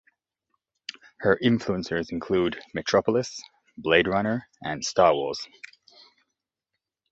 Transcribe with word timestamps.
Her 1.19 1.37
influences 1.43 2.09
include 2.09 2.59
"Metropolis", 2.73 3.39
"Blade 3.77 4.07
Runner", 4.07 4.47
and 4.63 4.83
"Star 4.83 5.13
Wars". 5.13 5.47